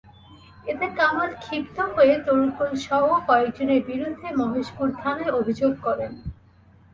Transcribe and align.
এতে 0.65 0.85
কামাল 0.99 1.31
ক্ষিপ্ত 1.43 1.77
হয়ে 1.95 2.13
তরিকুলসহ 2.27 3.03
কয়েকজনের 3.29 3.81
বিরুদ্ধে 3.89 4.27
মহেশপুর 4.39 4.87
থানায় 4.99 5.35
অভিযোগ 5.39 5.71
করেন। 5.85 6.11